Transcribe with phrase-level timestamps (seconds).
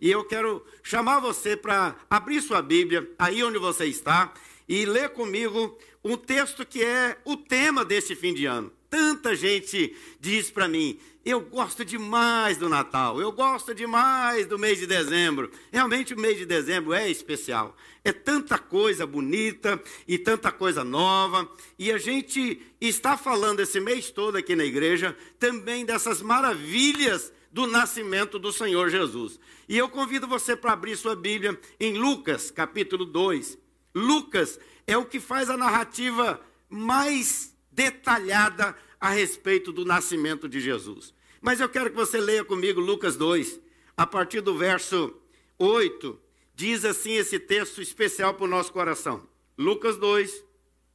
[0.00, 4.32] E eu quero chamar você para abrir sua Bíblia, aí onde você está,
[4.68, 8.72] e ler comigo um texto que é o tema deste fim de ano.
[8.88, 14.78] Tanta gente diz para mim, eu gosto demais do Natal, eu gosto demais do mês
[14.78, 15.50] de dezembro.
[15.72, 17.76] Realmente o mês de dezembro é especial.
[18.04, 21.50] É tanta coisa bonita e tanta coisa nova.
[21.76, 27.66] E a gente está falando esse mês todo aqui na igreja também dessas maravilhas do
[27.66, 29.40] nascimento do Senhor Jesus.
[29.66, 33.56] E eu convido você para abrir sua Bíblia em Lucas, capítulo 2.
[33.94, 36.38] Lucas é o que faz a narrativa
[36.68, 41.14] mais detalhada a respeito do nascimento de Jesus.
[41.40, 43.58] Mas eu quero que você leia comigo Lucas 2,
[43.96, 45.16] a partir do verso
[45.58, 46.20] 8,
[46.54, 49.26] diz assim esse texto especial para o nosso coração.
[49.56, 50.44] Lucas 2,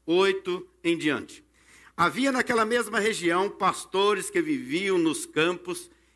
[0.06, 1.44] 8 em diante.
[1.98, 5.90] Havia naquela mesma região pastores que viviam nos campos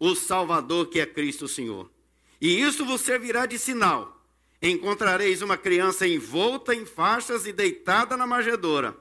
[0.00, 1.90] o Salvador que é Cristo Senhor.
[2.40, 4.18] E isso vos servirá de sinal.
[4.62, 8.96] Encontrareis uma criança envolta em faixas e deitada na manjedoura.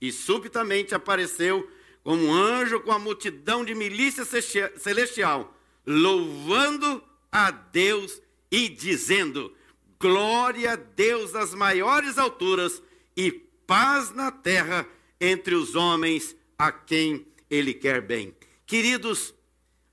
[0.00, 1.68] E subitamente apareceu
[2.02, 5.56] como um anjo com a multidão de milícia celestial,
[5.86, 9.54] louvando a Deus e dizendo:
[10.00, 12.82] Glória a Deus nas maiores alturas
[13.16, 14.86] e paz na terra
[15.20, 18.34] entre os homens a quem ele quer bem.
[18.66, 19.34] Queridos,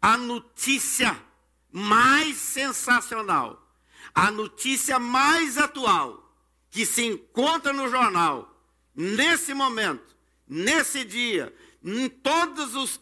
[0.02, 1.18] a notícia
[1.72, 3.68] mais sensacional,
[4.14, 6.24] a notícia mais atual
[6.70, 8.56] que se encontra no jornal,
[8.96, 10.16] nesse momento,
[10.48, 11.54] nesse dia,
[11.84, 13.00] em todos os uh,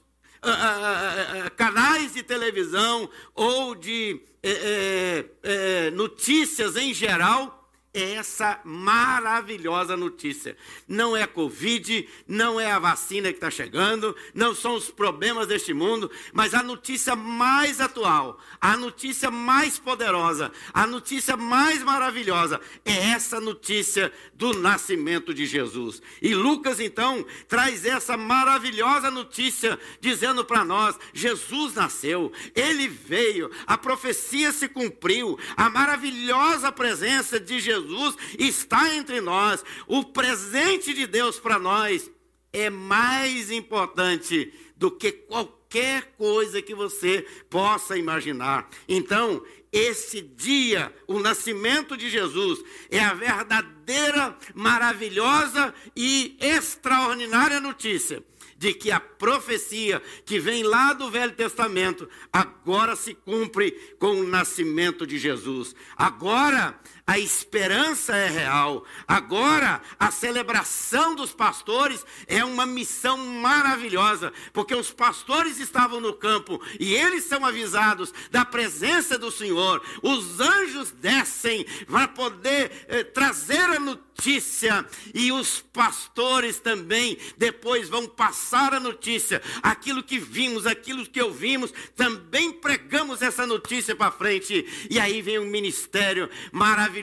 [0.47, 7.54] uh, uh, canais de televisão ou de eh, eh, eh, notícias em geral,
[7.95, 10.57] essa maravilhosa notícia.
[10.85, 15.73] Não é Covid, não é a vacina que está chegando, não são os problemas deste
[15.73, 23.11] mundo, mas a notícia mais atual, a notícia mais poderosa, a notícia mais maravilhosa é
[23.11, 26.01] essa notícia do nascimento de Jesus.
[26.21, 33.77] E Lucas então traz essa maravilhosa notícia dizendo para nós: Jesus nasceu, ele veio, a
[33.77, 39.63] profecia se cumpriu, a maravilhosa presença de Jesus Jesus está entre nós.
[39.87, 42.09] O presente de Deus para nós
[42.51, 48.69] é mais importante do que qualquer coisa que você possa imaginar.
[48.87, 58.23] Então, esse dia, o nascimento de Jesus, é a verdadeira, maravilhosa e extraordinária notícia
[58.57, 64.27] de que a profecia que vem lá do Velho Testamento agora se cumpre com o
[64.27, 65.75] nascimento de Jesus.
[65.97, 68.83] Agora a esperança é real.
[69.07, 76.59] Agora a celebração dos pastores é uma missão maravilhosa, porque os pastores estavam no campo
[76.79, 79.83] e eles são avisados da presença do Senhor.
[80.01, 84.83] Os anjos descem para poder eh, trazer a notícia
[85.13, 89.41] e os pastores também depois vão passar a notícia.
[89.61, 94.87] Aquilo que vimos, aquilo que ouvimos, também pregamos essa notícia para frente.
[94.89, 96.94] E aí vem um ministério maravilhoso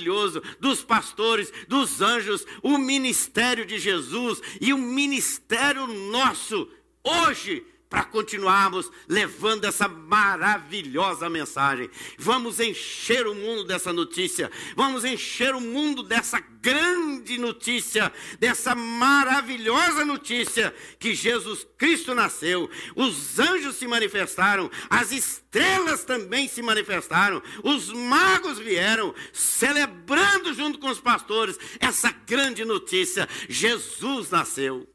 [0.60, 6.68] dos pastores, dos anjos, o ministério de Jesus e o ministério nosso
[7.04, 11.90] hoje para continuarmos levando essa maravilhosa mensagem.
[12.16, 18.10] Vamos encher o mundo dessa notícia, vamos encher o mundo dessa grande notícia,
[18.40, 22.70] dessa maravilhosa notícia que Jesus Cristo nasceu.
[22.96, 30.88] Os anjos se manifestaram, as estrelas também se manifestaram, os magos vieram celebrando junto com
[30.88, 34.88] os pastores essa grande notícia: Jesus nasceu.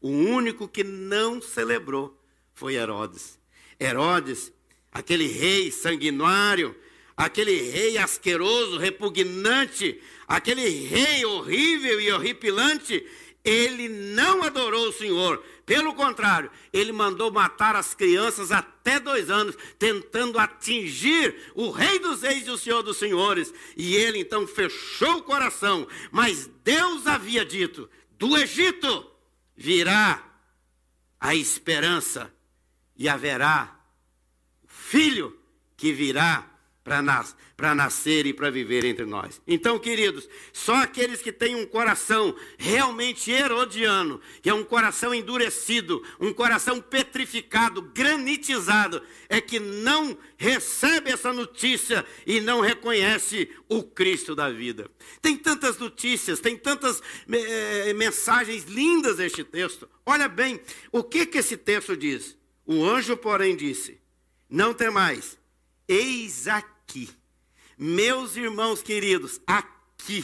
[0.00, 2.17] O único que não celebrou
[2.58, 3.38] foi Herodes.
[3.78, 4.52] Herodes,
[4.90, 6.74] aquele rei sanguinário,
[7.16, 13.06] aquele rei asqueroso, repugnante, aquele rei horrível e horripilante,
[13.44, 15.40] ele não adorou o Senhor.
[15.64, 22.22] Pelo contrário, ele mandou matar as crianças até dois anos, tentando atingir o Rei dos
[22.22, 23.54] Reis e o Senhor dos Senhores.
[23.76, 25.86] E ele então fechou o coração.
[26.10, 27.88] Mas Deus havia dito:
[28.18, 29.08] do Egito
[29.56, 30.24] virá
[31.20, 32.32] a esperança
[32.98, 33.80] e haverá
[34.62, 35.38] o filho
[35.76, 36.58] que virá
[36.88, 37.36] para nas,
[37.76, 39.42] nascer e para viver entre nós.
[39.46, 46.02] Então, queridos, só aqueles que têm um coração realmente herodiano, que é um coração endurecido,
[46.18, 54.34] um coração petrificado, granitizado, é que não recebe essa notícia e não reconhece o Cristo
[54.34, 54.90] da vida.
[55.20, 59.86] Tem tantas notícias, tem tantas eh, mensagens lindas este texto.
[60.06, 60.58] Olha bem,
[60.90, 62.37] o que, que esse texto diz?
[62.70, 63.98] O anjo, porém, disse:
[64.46, 65.38] Não tem mais,
[65.88, 67.08] eis aqui.
[67.78, 70.22] Meus irmãos queridos, aqui.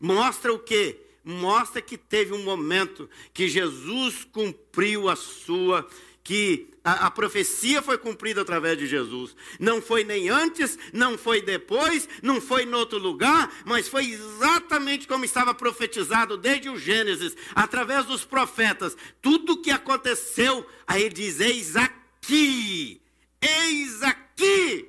[0.00, 0.98] Mostra o quê?
[1.22, 5.86] Mostra que teve um momento que Jesus cumpriu a sua
[6.24, 9.36] que a, a, profecia foi cumprida através de Jesus.
[9.60, 15.06] Não foi nem antes, não foi depois, não foi em outro lugar, mas foi exatamente
[15.06, 18.96] como estava profetizado desde o Gênesis, através dos profetas.
[19.20, 23.02] Tudo o que aconteceu, aí diz: Eis aqui,
[23.40, 24.88] eis aqui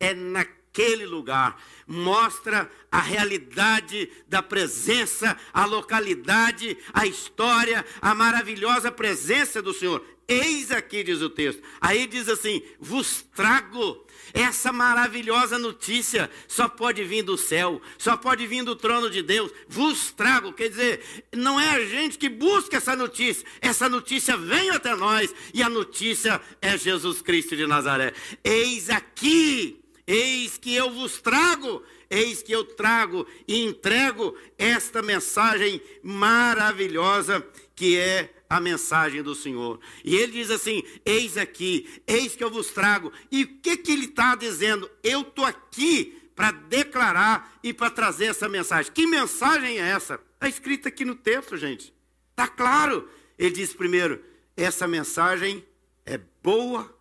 [0.00, 1.60] é naquele lugar.
[1.86, 10.02] Mostra a realidade da presença, a localidade, a história, a maravilhosa presença do Senhor.
[10.26, 11.62] Eis aqui, diz o texto.
[11.80, 14.04] Aí diz assim: vos trago.
[14.32, 19.52] Essa maravilhosa notícia só pode vir do céu, só pode vir do trono de Deus.
[19.68, 24.70] Vos trago, quer dizer, não é a gente que busca essa notícia, essa notícia vem
[24.70, 28.12] até nós e a notícia é Jesus Cristo de Nazaré.
[28.42, 35.80] Eis aqui Eis que eu vos trago, eis que eu trago e entrego esta mensagem
[36.02, 39.80] maravilhosa que é a mensagem do Senhor.
[40.04, 43.12] E ele diz assim: Eis aqui, eis que eu vos trago.
[43.30, 44.90] E o que, que ele está dizendo?
[45.02, 48.92] Eu estou aqui para declarar e para trazer essa mensagem.
[48.92, 50.20] Que mensagem é essa?
[50.34, 51.94] Está escrita aqui no texto, gente.
[52.30, 53.08] Está claro.
[53.38, 54.22] Ele diz primeiro:
[54.56, 55.64] essa mensagem
[56.04, 56.94] é boa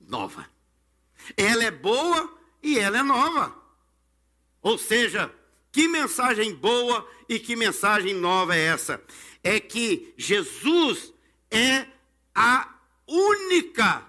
[0.00, 0.51] nova.
[1.36, 2.32] Ela é boa
[2.62, 3.56] e ela é nova.
[4.60, 5.32] Ou seja,
[5.70, 9.02] que mensagem boa e que mensagem nova é essa?
[9.42, 11.12] É que Jesus
[11.50, 11.86] é
[12.34, 12.72] a
[13.06, 14.06] única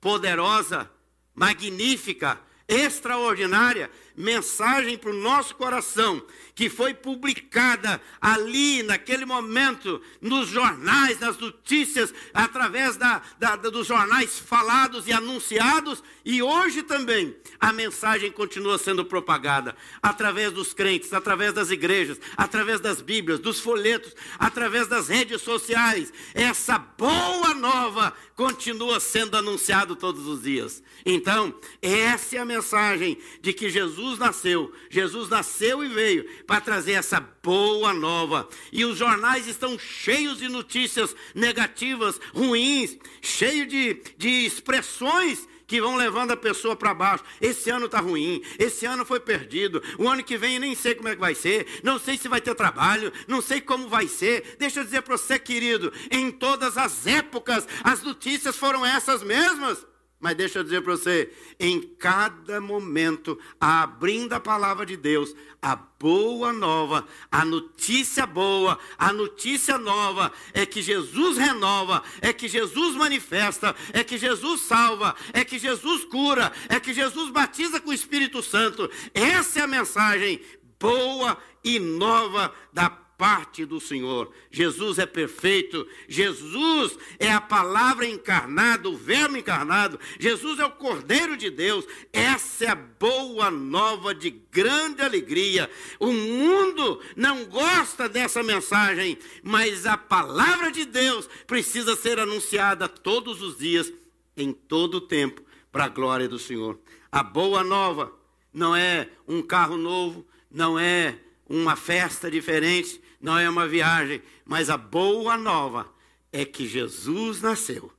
[0.00, 0.90] poderosa,
[1.34, 6.20] magnífica, extraordinária mensagem para o nosso coração,
[6.54, 14.38] que foi publicada ali, naquele momento, nos jornais, nas notícias, através da, da, dos jornais
[14.38, 21.52] falados e anunciados, e hoje também a mensagem continua sendo propagada através dos crentes, através
[21.52, 26.12] das igrejas, através das Bíblias, dos folhetos, através das redes sociais.
[26.34, 30.82] Essa boa nova continua sendo anunciado todos os dias.
[31.04, 34.72] Então, essa é a mensagem de que Jesus Jesus nasceu.
[34.88, 38.48] Jesus nasceu e veio para trazer essa boa nova.
[38.72, 45.96] E os jornais estão cheios de notícias negativas, ruins, cheios de, de expressões que vão
[45.96, 47.24] levando a pessoa para baixo.
[47.40, 51.08] Esse ano está ruim, esse ano foi perdido, o ano que vem nem sei como
[51.08, 54.56] é que vai ser, não sei se vai ter trabalho, não sei como vai ser.
[54.58, 59.86] Deixa eu dizer para você, querido, em todas as épocas as notícias foram essas mesmas.
[60.20, 65.32] Mas deixa eu dizer para você, em cada momento, abrindo a palavra de Deus,
[65.62, 72.48] a boa nova, a notícia boa, a notícia nova é que Jesus renova, é que
[72.48, 77.90] Jesus manifesta, é que Jesus salva, é que Jesus cura, é que Jesus batiza com
[77.90, 78.90] o Espírito Santo.
[79.14, 80.40] Essa é a mensagem
[80.80, 84.32] boa e nova da parte do Senhor.
[84.48, 91.36] Jesus é perfeito, Jesus é a palavra encarnada, o verbo encarnado, Jesus é o Cordeiro
[91.36, 91.84] de Deus.
[92.12, 95.68] Essa é a boa nova de grande alegria.
[95.98, 103.42] O mundo não gosta dessa mensagem, mas a palavra de Deus precisa ser anunciada todos
[103.42, 103.92] os dias,
[104.36, 106.78] em todo o tempo, para a glória do Senhor.
[107.10, 108.12] A boa nova
[108.52, 114.70] não é um carro novo, não é uma festa diferente, não é uma viagem, mas
[114.70, 115.92] a boa nova
[116.32, 117.92] é que Jesus nasceu.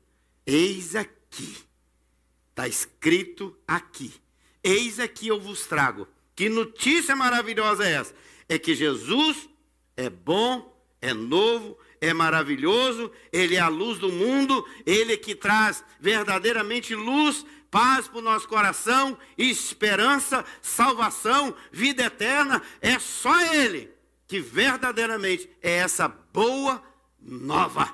[0.46, 1.58] Eis aqui,
[2.50, 4.14] está escrito aqui.
[4.64, 6.08] Eis aqui eu vos trago.
[6.36, 8.16] Que notícia maravilhosa é essa?
[8.48, 9.50] É que Jesus
[9.98, 15.36] é bom, é novo, é maravilhoso, ele é a luz do mundo, ele é que
[15.36, 22.62] traz verdadeiramente luz, paz para o nosso coração, esperança, salvação, vida eterna.
[22.82, 23.99] É só ele
[24.30, 26.82] que verdadeiramente é essa boa
[27.20, 27.92] nova,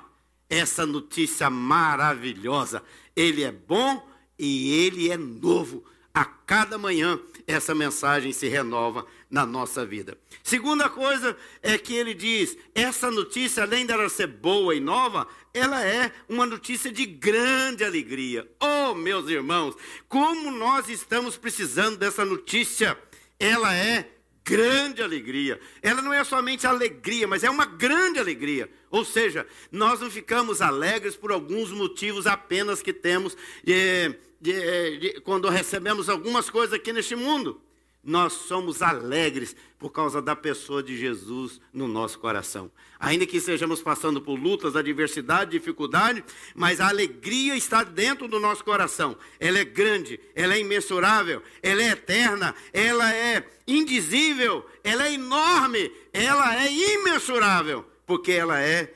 [0.50, 2.82] essa notícia maravilhosa.
[3.16, 4.06] Ele é bom
[4.38, 5.82] e ele é novo.
[6.12, 10.18] A cada manhã essa mensagem se renova na nossa vida.
[10.42, 15.82] Segunda coisa é que ele diz: essa notícia, além dela ser boa e nova, ela
[15.86, 18.46] é uma notícia de grande alegria.
[18.60, 19.74] Oh, meus irmãos,
[20.06, 22.98] como nós estamos precisando dessa notícia!
[23.38, 24.15] Ela é
[24.46, 25.60] grande alegria.
[25.82, 28.70] Ela não é somente alegria, mas é uma grande alegria.
[28.88, 35.20] Ou seja, nós não ficamos alegres por alguns motivos apenas que temos de, de, de,
[35.22, 37.60] quando recebemos algumas coisas aqui neste mundo.
[38.06, 42.70] Nós somos alegres por causa da pessoa de Jesus no nosso coração.
[43.00, 48.64] Ainda que estejamos passando por lutas, adversidade, dificuldade, mas a alegria está dentro do nosso
[48.64, 49.16] coração.
[49.40, 55.90] Ela é grande, ela é imensurável, ela é eterna, ela é indizível, ela é enorme,
[56.12, 58.94] ela é imensurável, porque ela é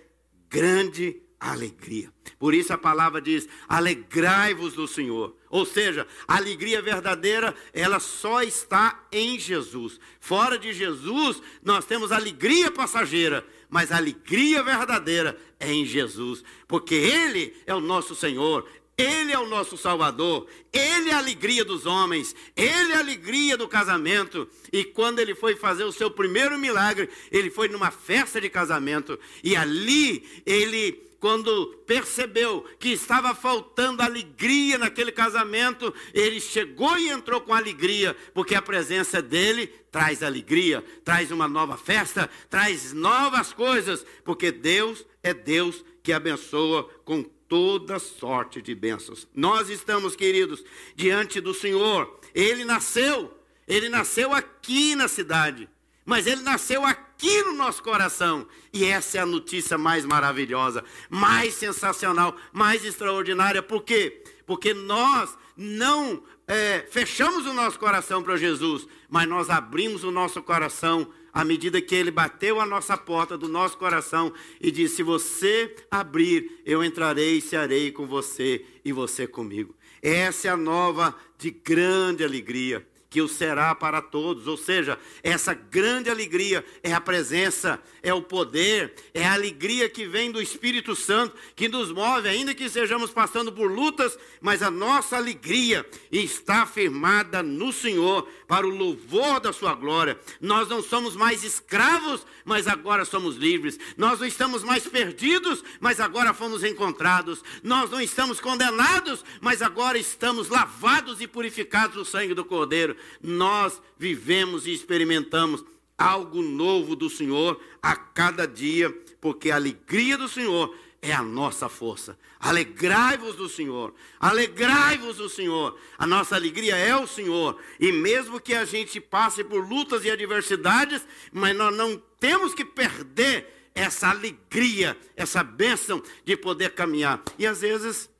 [0.48, 2.12] grande alegria.
[2.38, 5.34] Por isso a palavra diz: alegrai-vos do Senhor.
[5.48, 9.98] Ou seja, a alegria verdadeira, ela só está em Jesus.
[10.20, 16.94] Fora de Jesus, nós temos alegria passageira, mas a alegria verdadeira é em Jesus, porque
[16.94, 18.66] Ele é o nosso Senhor,
[19.00, 23.56] ele é o nosso Salvador, Ele é a alegria dos homens, Ele é a alegria
[23.56, 24.46] do casamento.
[24.70, 29.18] E quando ele foi fazer o seu primeiro milagre, ele foi numa festa de casamento,
[29.42, 37.42] e ali ele quando percebeu que estava faltando alegria naquele casamento, ele chegou e entrou
[37.42, 44.04] com alegria, porque a presença dele traz alegria, traz uma nova festa, traz novas coisas,
[44.24, 49.28] porque Deus é Deus que abençoa com toda sorte de bênçãos.
[49.34, 50.64] Nós estamos, queridos,
[50.96, 52.18] diante do Senhor.
[52.34, 53.36] Ele nasceu,
[53.68, 55.68] ele nasceu aqui na cidade,
[56.10, 58.44] mas ele nasceu aqui no nosso coração.
[58.72, 63.62] E essa é a notícia mais maravilhosa, mais sensacional, mais extraordinária.
[63.62, 64.20] Por quê?
[64.44, 70.42] Porque nós não é, fechamos o nosso coração para Jesus, mas nós abrimos o nosso
[70.42, 75.02] coração à medida que ele bateu a nossa porta do nosso coração e disse: Se
[75.04, 79.76] você abrir, eu entrarei e cearei com você e você comigo.
[80.02, 84.46] Essa é a nova de grande alegria que o será para todos.
[84.46, 90.06] Ou seja, essa grande alegria é a presença, é o poder, é a alegria que
[90.06, 94.70] vem do Espírito Santo, que nos move, ainda que estejamos passando por lutas, mas a
[94.70, 100.18] nossa alegria está firmada no Senhor, para o louvor da Sua glória.
[100.40, 103.78] Nós não somos mais escravos, mas agora somos livres.
[103.96, 107.42] Nós não estamos mais perdidos, mas agora fomos encontrados.
[107.62, 113.80] Nós não estamos condenados, mas agora estamos lavados e purificados no sangue do Cordeiro nós
[113.98, 115.64] vivemos e experimentamos
[115.96, 118.90] algo novo do Senhor a cada dia,
[119.20, 122.18] porque a alegria do Senhor é a nossa força.
[122.38, 125.78] Alegrai-vos do Senhor, alegrai-vos do Senhor.
[125.98, 127.60] A nossa alegria é o Senhor.
[127.78, 132.64] E mesmo que a gente passe por lutas e adversidades, mas nós não temos que
[132.64, 137.22] perder essa alegria, essa bênção de poder caminhar.
[137.38, 138.10] E às vezes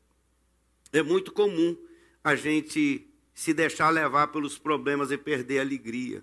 [0.92, 1.76] é muito comum
[2.22, 3.06] a gente
[3.40, 6.22] se deixar levar pelos problemas e perder a alegria.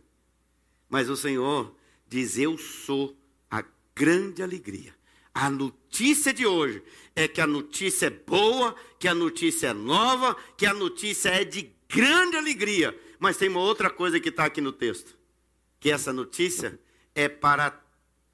[0.88, 1.76] Mas o Senhor
[2.08, 3.18] diz: Eu sou
[3.50, 3.64] a
[3.96, 4.96] grande alegria.
[5.34, 6.84] A notícia de hoje
[7.16, 11.44] é que a notícia é boa, que a notícia é nova, que a notícia é
[11.44, 12.96] de grande alegria.
[13.18, 15.18] Mas tem uma outra coisa que está aqui no texto:
[15.80, 16.80] que essa notícia
[17.16, 17.84] é para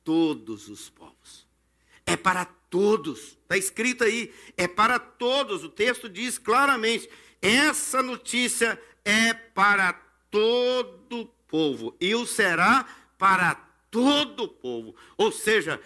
[0.03, 1.47] todos os povos.
[2.05, 3.37] É para todos.
[3.43, 5.63] Está escrito aí, é para todos.
[5.63, 7.09] O texto diz claramente:
[7.43, 9.91] essa notícia é para
[10.31, 12.85] todo o povo e o será
[13.17, 13.55] para
[13.91, 14.95] todo o povo.
[15.17, 15.79] Ou seja,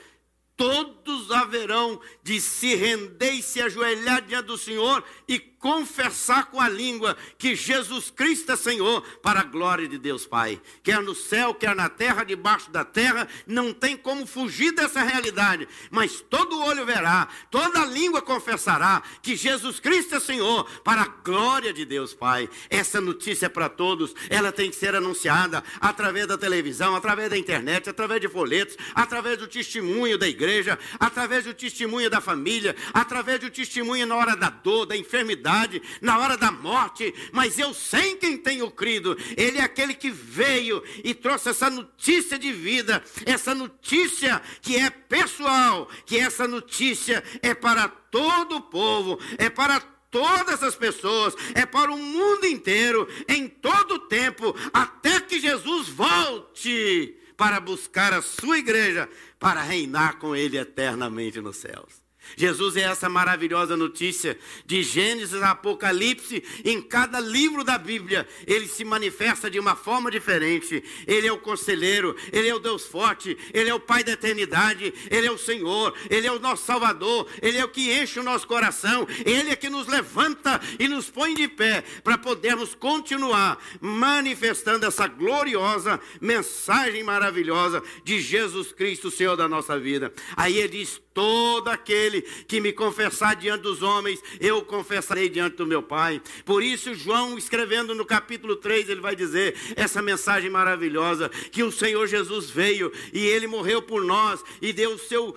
[0.55, 6.69] todos haverão de se render e se ajoelhar diante do Senhor e confessar com a
[6.69, 10.61] língua que Jesus Cristo é Senhor, para a glória de Deus Pai.
[10.81, 15.67] Quer no céu, quer na terra, debaixo da terra, não tem como fugir dessa realidade,
[15.91, 21.73] mas todo olho verá, toda língua confessará que Jesus Cristo é Senhor, para a glória
[21.73, 22.49] de Deus Pai.
[22.69, 27.37] Essa notícia é para todos, ela tem que ser anunciada através da televisão, através da
[27.37, 33.41] internet, através de folhetos, através do testemunho da igreja, através do testemunho da família, através
[33.41, 35.56] do testemunho na hora da dor, da enfermidade
[36.01, 39.17] na hora da morte, mas eu sei em quem tenho crido.
[39.35, 44.89] Ele é aquele que veio e trouxe essa notícia de vida, essa notícia que é
[44.89, 51.65] pessoal, que essa notícia é para todo o povo, é para todas as pessoas, é
[51.65, 58.21] para o mundo inteiro, em todo o tempo, até que Jesus volte para buscar a
[58.21, 59.07] sua igreja,
[59.39, 62.06] para reinar com ele eternamente nos céus.
[62.35, 68.67] Jesus é essa maravilhosa notícia de Gênesis a Apocalipse, em cada livro da Bíblia, ele
[68.67, 70.83] se manifesta de uma forma diferente.
[71.05, 74.93] Ele é o conselheiro, ele é o Deus forte, ele é o Pai da eternidade,
[75.09, 78.23] ele é o Senhor, ele é o nosso Salvador, ele é o que enche o
[78.23, 83.57] nosso coração, ele é que nos levanta e nos põe de pé para podermos continuar
[83.79, 90.13] manifestando essa gloriosa mensagem maravilhosa de Jesus Cristo, Senhor da nossa vida.
[90.35, 95.65] Aí ele diz: todo aquele que me confessar diante dos homens, eu confessarei diante do
[95.65, 96.21] meu Pai.
[96.45, 101.71] Por isso, João, escrevendo no capítulo 3, ele vai dizer essa mensagem maravilhosa: que o
[101.71, 105.35] Senhor Jesus veio e ele morreu por nós e deu o seu,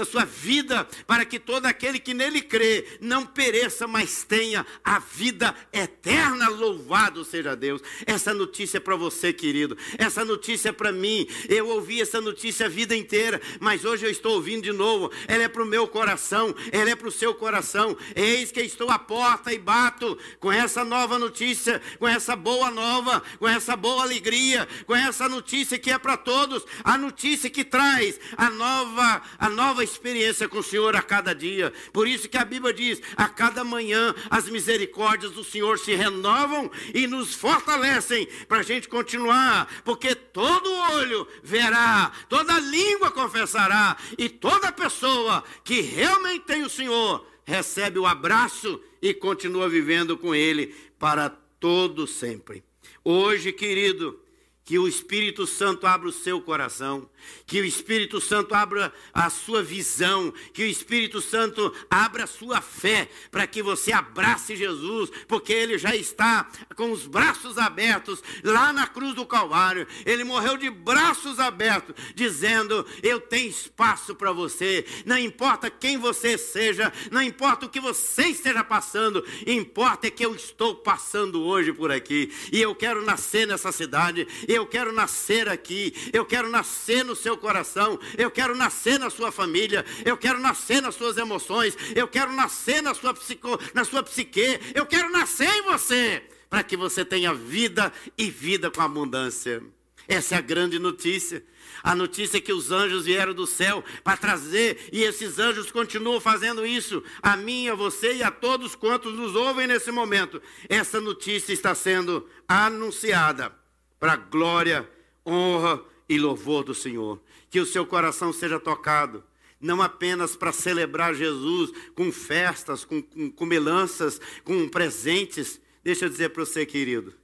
[0.00, 4.98] a sua vida para que todo aquele que nele crê não pereça, mas tenha a
[4.98, 6.48] vida eterna.
[6.48, 7.80] Louvado seja Deus.
[8.06, 9.76] Essa notícia é para você, querido.
[9.98, 11.26] Essa notícia é para mim.
[11.48, 15.44] Eu ouvi essa notícia a vida inteira, mas hoje eu estou ouvindo de novo ela
[15.44, 16.21] é para o meu coração,
[16.70, 17.96] ela é para o seu coração.
[18.14, 23.22] Eis que estou à porta e bato com essa nova notícia, com essa boa nova,
[23.38, 28.20] com essa boa alegria, com essa notícia que é para todos, a notícia que traz
[28.36, 31.72] a nova, a nova experiência com o Senhor a cada dia.
[31.92, 36.70] Por isso que a Bíblia diz: a cada manhã as misericórdias do Senhor se renovam
[36.94, 44.28] e nos fortalecem para a gente continuar, porque todo olho verá, toda língua confessará e
[44.28, 45.80] toda pessoa que
[46.12, 52.62] realmente o Senhor recebe o abraço e continua vivendo com Ele para todo sempre.
[53.02, 54.20] Hoje, querido,
[54.64, 57.08] que o Espírito Santo abra o seu coração,
[57.46, 62.60] que o Espírito Santo abra a sua visão, que o Espírito Santo abra a sua
[62.60, 68.72] fé, para que você abrace Jesus, porque ele já está com os braços abertos lá
[68.72, 69.86] na cruz do Calvário.
[70.04, 74.84] Ele morreu de braços abertos, dizendo: Eu tenho espaço para você.
[75.04, 80.24] Não importa quem você seja, não importa o que você esteja passando, importa é que
[80.24, 85.48] eu estou passando hoje por aqui, e eu quero nascer nessa cidade, eu quero nascer
[85.48, 90.16] aqui, eu quero nascer no no seu coração, eu quero nascer na sua família, eu
[90.16, 94.86] quero nascer nas suas emoções, eu quero nascer na sua, psico, na sua psique, eu
[94.86, 99.62] quero nascer em você, para que você tenha vida e vida com abundância.
[100.08, 101.44] Essa é a grande notícia.
[101.82, 106.18] A notícia é que os anjos vieram do céu para trazer, e esses anjos continuam
[106.18, 110.40] fazendo isso, a mim, a você e a todos quantos nos ouvem nesse momento.
[110.66, 113.52] Essa notícia está sendo anunciada
[114.00, 114.88] para glória,
[115.26, 117.20] honra e louvor do Senhor.
[117.48, 119.24] Que o seu coração seja tocado,
[119.58, 125.60] não apenas para celebrar Jesus com festas, com, com comelanças, com presentes.
[125.82, 127.14] Deixa eu dizer para você, querido,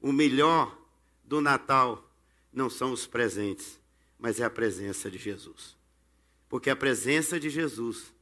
[0.00, 0.76] o melhor
[1.24, 2.12] do Natal
[2.52, 3.80] não são os presentes,
[4.18, 5.76] mas é a presença de Jesus.
[6.48, 8.12] Porque a presença de Jesus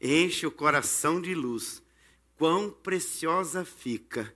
[0.00, 1.82] enche o coração de luz.
[2.36, 4.32] Quão preciosa fica,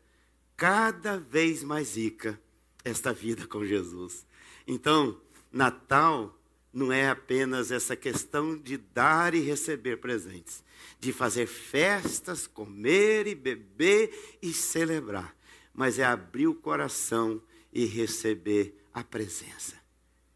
[0.57, 2.41] cada vez mais rica,
[2.85, 4.25] esta vida com Jesus.
[4.67, 5.21] Então,
[5.53, 6.39] Natal
[6.73, 10.63] não é apenas essa questão de dar e receber presentes,
[10.99, 15.35] de fazer festas, comer e beber e celebrar,
[15.75, 17.43] mas é abrir o coração
[17.73, 19.77] e receber a presença.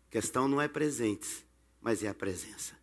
[0.08, 1.44] A questão não é presentes,
[1.80, 2.74] mas é a presença.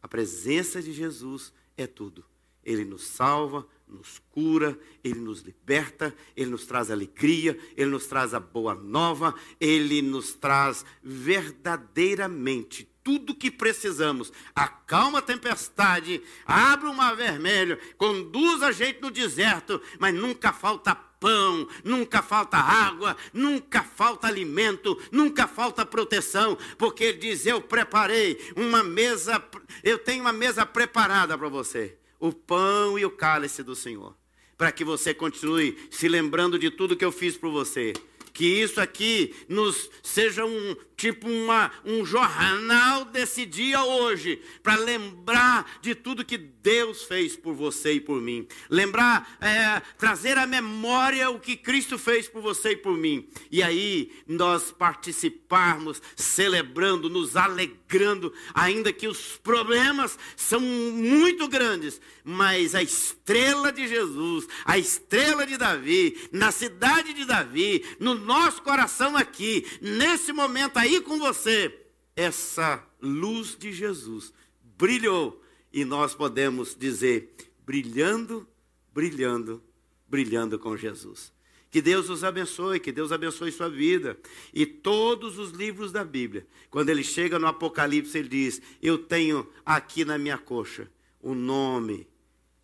[0.00, 2.24] A presença de Jesus é tudo.
[2.64, 8.34] Ele nos salva, nos cura, Ele nos liberta, Ele nos traz alegria, Ele nos traz
[8.34, 14.32] a boa nova, Ele nos traz verdadeiramente tudo que precisamos.
[14.54, 20.94] Acalma a tempestade, abre o mar vermelho, conduz a gente no deserto, mas nunca falta
[20.94, 28.38] pão, nunca falta água, nunca falta alimento, nunca falta proteção, porque ele diz: Eu preparei
[28.56, 29.42] uma mesa,
[29.82, 34.16] eu tenho uma mesa preparada para você o pão e o cálice do Senhor,
[34.56, 37.92] para que você continue se lembrando de tudo que eu fiz por você.
[38.32, 45.78] Que isso aqui nos seja um, tipo uma, um jornal desse dia hoje, para lembrar
[45.80, 48.46] de tudo que Deus fez por você e por mim.
[48.70, 53.28] Lembrar, é, trazer à memória o que Cristo fez por você e por mim.
[53.50, 62.74] E aí nós participarmos, celebrando, nos alegrando, ainda que os problemas são muito grandes, mas
[62.74, 69.16] a estrela de Jesus, a estrela de Davi, na cidade de Davi, no nosso coração
[69.16, 71.74] aqui, nesse momento aí com você,
[72.14, 74.32] essa luz de Jesus
[74.76, 75.42] brilhou
[75.72, 78.46] e nós podemos dizer: brilhando,
[78.92, 79.62] brilhando,
[80.06, 81.32] brilhando com Jesus.
[81.70, 84.16] Que Deus os abençoe, que Deus abençoe sua vida.
[84.52, 89.48] E todos os livros da Bíblia, quando ele chega no Apocalipse, ele diz: Eu tenho
[89.64, 90.88] aqui na minha coxa
[91.20, 92.06] o nome,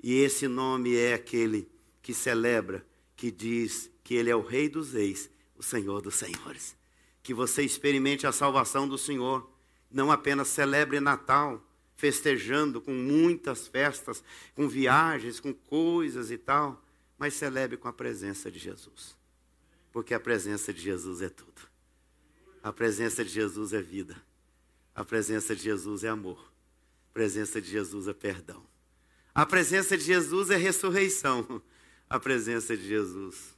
[0.02, 1.68] e esse nome é aquele
[2.02, 6.79] que celebra, que diz que Ele é o Rei dos Reis, o Senhor dos Senhores.
[7.22, 9.48] Que você experimente a salvação do Senhor,
[9.90, 11.62] não apenas celebre Natal,
[12.00, 16.82] festejando com muitas festas, com viagens, com coisas e tal,
[17.18, 19.14] mas celebre com a presença de Jesus.
[19.92, 21.68] Porque a presença de Jesus é tudo.
[22.62, 24.16] A presença de Jesus é vida.
[24.94, 26.50] A presença de Jesus é amor.
[27.10, 28.66] A presença de Jesus é perdão.
[29.34, 31.62] A presença de Jesus é ressurreição.
[32.08, 33.54] A presença de Jesus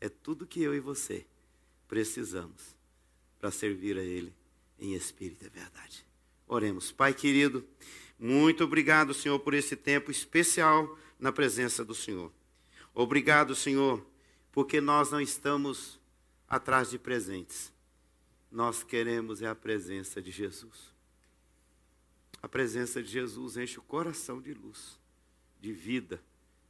[0.00, 1.26] é tudo que eu e você
[1.88, 2.75] precisamos
[3.46, 4.34] para servir a Ele
[4.76, 6.04] em espírito e verdade.
[6.48, 6.90] Oremos.
[6.90, 7.64] Pai querido,
[8.18, 12.32] muito obrigado, Senhor, por esse tempo especial na presença do Senhor.
[12.92, 14.04] Obrigado, Senhor,
[14.50, 16.00] porque nós não estamos
[16.48, 17.72] atrás de presentes.
[18.50, 20.92] Nós queremos é a presença de Jesus.
[22.42, 24.98] A presença de Jesus enche o coração de luz,
[25.60, 26.20] de vida,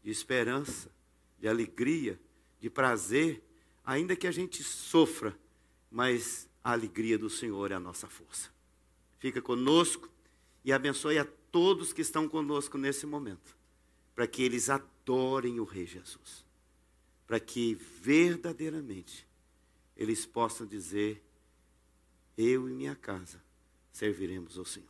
[0.04, 0.90] de esperança,
[1.38, 2.20] de alegria,
[2.60, 3.42] de prazer,
[3.82, 5.34] ainda que a gente sofra,
[5.90, 8.50] mas a alegria do Senhor é a nossa força.
[9.20, 10.10] Fica conosco
[10.64, 13.56] e abençoe a todos que estão conosco nesse momento,
[14.16, 16.44] para que eles adorem o Rei Jesus,
[17.24, 19.24] para que verdadeiramente
[19.96, 21.22] eles possam dizer:
[22.36, 23.40] Eu e minha casa
[23.92, 24.88] serviremos ao Senhor.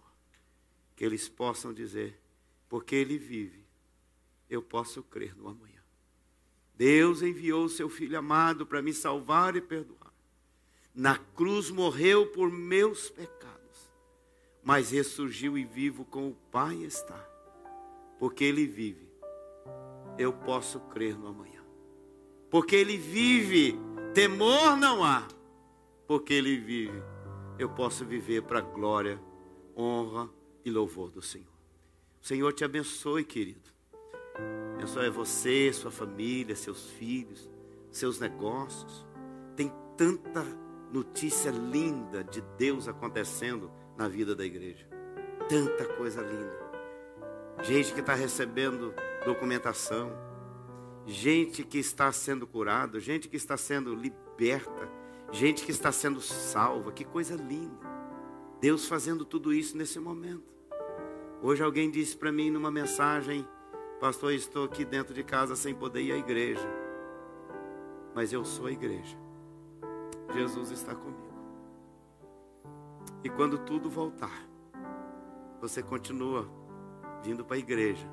[0.97, 2.19] Que eles possam dizer:
[2.71, 3.63] Porque Ele vive,
[4.49, 5.83] eu posso crer no amanhã.
[6.75, 10.06] Deus enviou o seu Filho amado para me salvar e perdoar.
[10.97, 13.47] Na cruz morreu por meus pecados
[14.67, 17.25] mas ressurgiu e vivo com o Pai está.
[18.19, 19.09] Porque Ele vive,
[20.19, 21.63] eu posso crer no amanhã.
[22.51, 23.79] Porque Ele vive,
[24.13, 25.25] temor não há.
[26.05, 27.01] Porque Ele vive,
[27.61, 29.23] eu posso viver para a glória,
[29.77, 30.29] honra
[30.65, 31.47] e louvor do Senhor.
[32.21, 33.71] O Senhor te abençoe, querido.
[34.75, 37.49] Abençoe você, sua família, seus filhos,
[37.89, 39.07] seus negócios.
[39.55, 40.45] Tem tanta
[40.93, 44.87] notícia linda de Deus acontecendo na vida da igreja.
[45.49, 46.67] Tanta coisa linda.
[47.63, 48.95] Gente que está recebendo
[49.25, 50.13] documentação,
[51.07, 54.89] gente que está sendo curado, gente que está sendo liberta,
[55.33, 56.93] gente que está sendo salva.
[56.93, 57.87] Que coisa linda.
[58.61, 60.55] Deus fazendo tudo isso nesse momento.
[61.43, 63.47] Hoje alguém disse para mim numa mensagem,
[64.01, 66.69] pastor, estou aqui dentro de casa sem poder ir à igreja.
[68.15, 69.26] Mas eu sou a igreja.
[70.33, 71.27] Jesus está comigo.
[73.25, 74.47] E quando tudo voltar,
[75.61, 76.49] você continua
[77.23, 78.07] vindo para a igreja,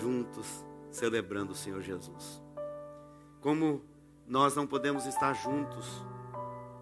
[0.00, 2.42] juntos, celebrando o Senhor Jesus.
[3.40, 3.82] Como
[4.26, 6.04] nós não podemos estar juntos,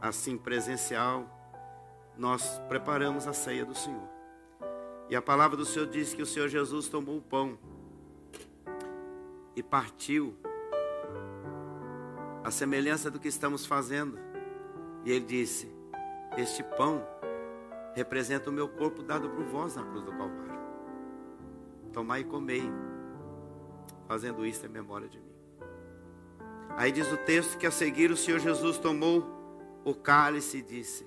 [0.00, 1.26] assim presencial,
[2.16, 4.08] nós preparamos a ceia do Senhor.
[5.08, 7.58] E a palavra do Senhor diz que o Senhor Jesus tomou o pão
[9.54, 10.36] e partiu,
[12.42, 14.18] a semelhança do que estamos fazendo.
[15.06, 15.72] E ele disse:
[16.36, 17.06] Este pão
[17.94, 20.56] representa o meu corpo dado por vós na cruz do Calvário.
[21.92, 22.64] Tomai e comei,
[24.08, 25.24] fazendo isso em memória de mim.
[26.70, 29.24] Aí diz o texto que a seguir o Senhor Jesus tomou
[29.84, 31.06] o cálice e disse: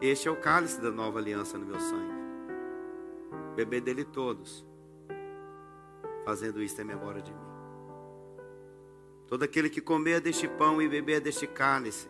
[0.00, 2.20] Este é o cálice da nova aliança no meu sangue.
[3.54, 4.66] Beber dele todos,
[6.24, 7.50] fazendo isso em memória de mim.
[9.28, 12.08] Todo aquele que comer deste pão e beber deste cálice,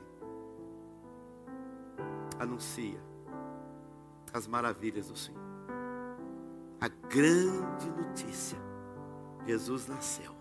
[2.40, 2.98] anuncia
[4.33, 5.40] as maravilhas do Senhor.
[6.81, 8.59] A grande notícia:
[9.46, 10.35] Jesus nasceu.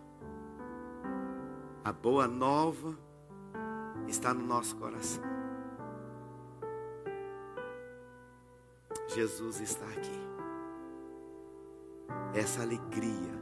[1.84, 2.98] A boa nova
[4.08, 5.24] está no nosso coração.
[9.08, 10.30] Jesus está aqui.
[12.34, 13.34] Essa alegria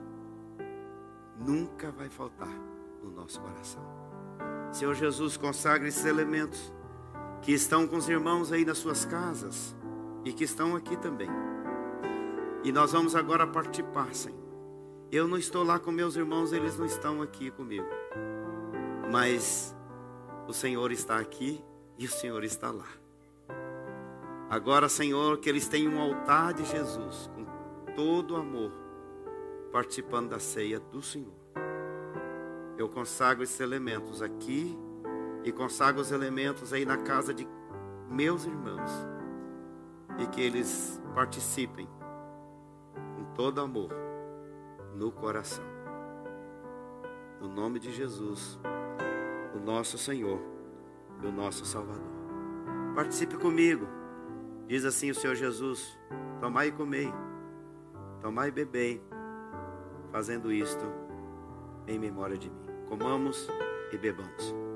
[1.37, 2.47] nunca vai faltar
[3.03, 3.83] no nosso coração.
[4.71, 6.71] Senhor Jesus, consagre esses elementos
[7.41, 9.75] que estão com os irmãos aí nas suas casas
[10.25, 11.29] e que estão aqui também.
[12.63, 14.37] E nós vamos agora participar, Senhor.
[15.11, 17.87] Eu não estou lá com meus irmãos, eles não estão aqui comigo.
[19.09, 19.73] Mas
[20.47, 21.63] o Senhor está aqui
[21.97, 22.87] e o Senhor está lá.
[24.49, 27.45] Agora, Senhor, que eles tenham um altar de Jesus com
[27.95, 28.71] todo amor,
[29.71, 31.33] participando da ceia do Senhor.
[32.77, 34.77] Eu consagro esses elementos aqui
[35.47, 37.47] e consagro os elementos aí na casa de
[38.09, 38.91] meus irmãos
[40.19, 41.87] e que eles participem
[43.15, 43.89] com todo amor
[44.93, 45.63] no coração.
[47.39, 48.59] No nome de Jesus,
[49.55, 50.41] o nosso Senhor
[51.23, 52.17] e o nosso Salvador.
[52.93, 53.87] Participe comigo.
[54.67, 55.97] Diz assim o Senhor Jesus:
[56.41, 57.09] Tomai e comei.
[58.21, 59.01] Tomai e bebei,
[60.11, 60.83] fazendo isto
[61.87, 62.65] em memória de mim.
[62.89, 63.47] Comamos
[63.93, 64.66] e bebamos.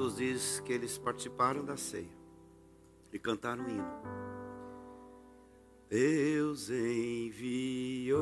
[0.00, 2.08] Jesus diz que eles participaram da ceia
[3.12, 3.84] e cantaram um hino.
[5.90, 8.16] Deus enviou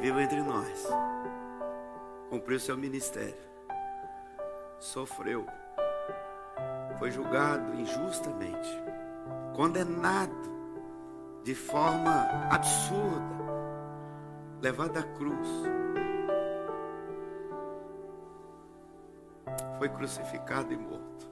[0.00, 0.86] e vive entre nós,
[2.28, 3.34] cumpriu seu ministério,
[4.78, 5.46] sofreu,
[6.98, 8.68] foi julgado injustamente,
[9.54, 10.50] condenado
[11.44, 13.40] de forma absurda,
[14.60, 15.48] levado à cruz.
[19.80, 21.26] foi crucificado e morto.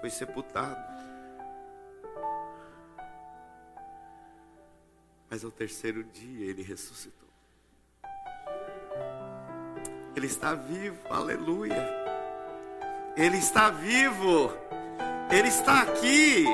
[0.00, 0.93] Foi sepultado.
[5.34, 7.28] Mas ao terceiro dia ele ressuscitou.
[10.14, 11.92] Ele está vivo, aleluia.
[13.16, 14.52] Ele está vivo.
[15.32, 16.44] Ele está aqui.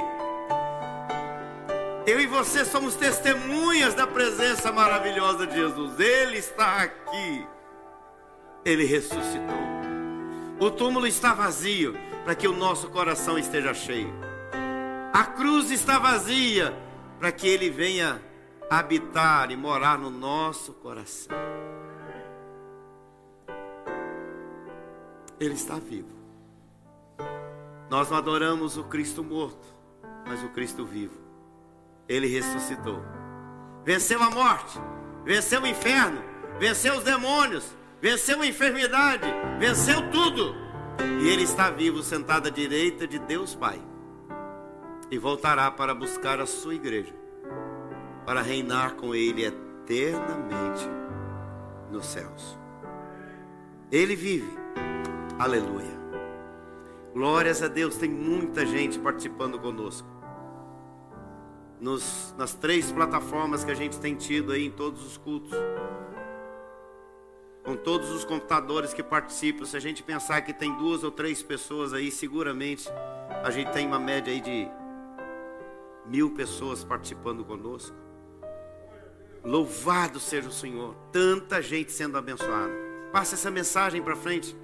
[2.06, 6.00] Eu e você somos testemunhas da presença maravilhosa de Jesus.
[6.00, 7.46] Ele está aqui.
[8.64, 9.60] Ele ressuscitou.
[10.58, 14.10] O túmulo está vazio para que o nosso coração esteja cheio.
[15.12, 16.74] A cruz está vazia
[17.18, 18.29] para que ele venha
[18.70, 21.36] habitar e morar no nosso coração.
[25.40, 26.20] Ele está vivo.
[27.90, 29.66] Nós não adoramos o Cristo morto,
[30.24, 31.18] mas o Cristo vivo.
[32.08, 33.02] Ele ressuscitou.
[33.84, 34.78] Venceu a morte,
[35.24, 36.22] venceu o inferno,
[36.60, 39.26] venceu os demônios, venceu a enfermidade,
[39.58, 40.54] venceu tudo.
[41.20, 43.82] E ele está vivo, sentado à direita de Deus Pai.
[45.10, 47.14] E voltará para buscar a sua igreja,
[48.30, 50.88] para reinar com ele eternamente
[51.90, 52.56] nos céus.
[53.90, 54.56] Ele vive.
[55.36, 55.98] Aleluia.
[57.12, 60.06] Glórias a Deus, tem muita gente participando conosco.
[61.80, 65.58] Nos, nas três plataformas que a gente tem tido aí em todos os cultos
[67.64, 71.42] com todos os computadores que participam, se a gente pensar que tem duas ou três
[71.42, 72.88] pessoas aí, seguramente
[73.42, 74.68] a gente tem uma média aí de
[76.06, 78.09] mil pessoas participando conosco.
[79.42, 82.72] Louvado seja o Senhor, tanta gente sendo abençoada.
[83.12, 84.56] Passa essa mensagem para frente.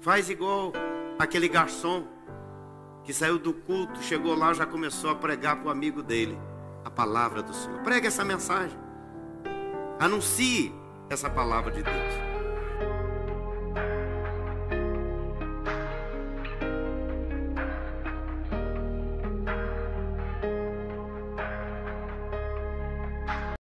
[0.00, 0.72] Faz igual
[1.18, 2.06] aquele garçom
[3.04, 6.38] que saiu do culto, chegou lá, já começou a pregar para o amigo dele
[6.84, 7.80] a palavra do Senhor.
[7.82, 8.78] Pregue essa mensagem.
[10.00, 10.74] Anuncie
[11.10, 12.33] essa palavra de Deus.